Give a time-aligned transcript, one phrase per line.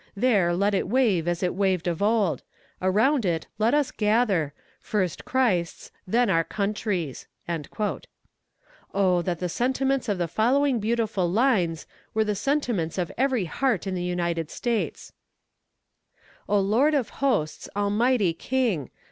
[0.17, 2.41] There let it wave as it waved of old.
[2.81, 7.27] Around it let us gather: first Christ's; then our country's."
[8.95, 11.85] Oh, that the sentiments of the following beautiful lines
[12.15, 15.13] were the sentiments of every heart in the United States:
[16.49, 17.69] O Lord of Hosts!
[17.75, 18.89] Almighty King!